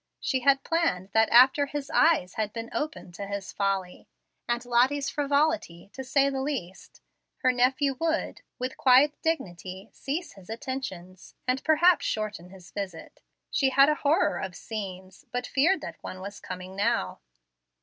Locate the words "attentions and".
10.49-11.63